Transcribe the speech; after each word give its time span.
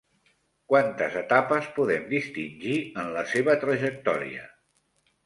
Quantes 0.71 1.17
etapes 1.19 1.67
podem 1.75 2.07
distingir 2.13 2.79
en 3.03 3.13
la 3.19 3.25
seva 3.35 3.57
trajectòria? 3.65 4.49